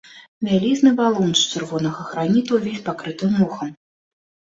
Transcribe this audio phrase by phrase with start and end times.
[0.47, 3.69] Вялізны валун з чырвонага граніту ўвесь пакрыты мохам.